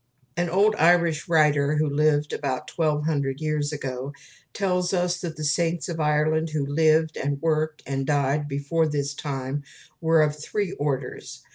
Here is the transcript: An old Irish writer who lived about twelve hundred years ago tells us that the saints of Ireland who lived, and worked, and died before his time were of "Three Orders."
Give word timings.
An 0.35 0.49
old 0.49 0.73
Irish 0.79 1.29
writer 1.29 1.75
who 1.75 1.87
lived 1.87 2.33
about 2.33 2.67
twelve 2.67 3.05
hundred 3.05 3.39
years 3.39 3.71
ago 3.71 4.13
tells 4.51 4.95
us 4.95 5.19
that 5.21 5.35
the 5.35 5.43
saints 5.43 5.87
of 5.89 5.99
Ireland 5.99 6.49
who 6.49 6.65
lived, 6.65 7.17
and 7.17 7.39
worked, 7.39 7.83
and 7.85 8.03
died 8.03 8.47
before 8.47 8.89
his 8.89 9.13
time 9.13 9.61
were 10.01 10.23
of 10.23 10.35
"Three 10.35 10.71
Orders." 10.71 11.43